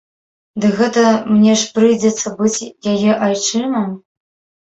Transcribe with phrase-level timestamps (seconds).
[0.61, 1.01] Дык гэта
[1.33, 3.87] мне ж прыйдзецца быць яе айчымам?